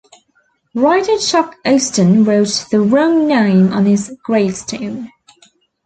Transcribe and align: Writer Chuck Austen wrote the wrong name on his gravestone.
Writer 0.73 1.15
Chuck 1.19 1.57
Austen 1.63 2.23
wrote 2.23 2.65
the 2.71 2.81
wrong 2.81 3.27
name 3.27 3.71
on 3.71 3.85
his 3.85 4.11
gravestone. 4.23 5.11